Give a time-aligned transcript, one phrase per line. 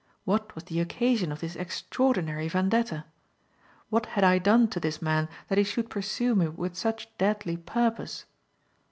[0.25, 3.05] What was the occasion of this extraordinary vendetta?
[3.91, 7.55] What had I done to this man that he should pursue me with such deadly
[7.55, 8.25] purpose?